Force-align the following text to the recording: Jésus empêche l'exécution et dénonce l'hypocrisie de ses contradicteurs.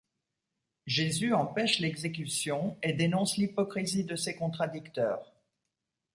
Jésus 0.87 1.31
empêche 1.35 1.77
l'exécution 1.77 2.75
et 2.81 2.91
dénonce 2.91 3.37
l'hypocrisie 3.37 4.03
de 4.03 4.15
ses 4.15 4.35
contradicteurs. 4.35 5.31